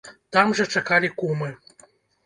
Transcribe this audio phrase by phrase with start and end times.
[0.37, 1.55] Там жа чакалі кумы.